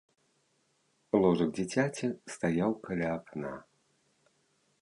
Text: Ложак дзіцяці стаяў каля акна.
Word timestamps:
Ложак 1.25 1.51
дзіцяці 1.59 2.07
стаяў 2.37 2.71
каля 2.89 3.09
акна. 3.19 3.53